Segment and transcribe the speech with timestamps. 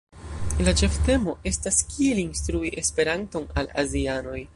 [0.67, 4.41] La ĉeftemo estas kiel instrui Esperanton al azianoj.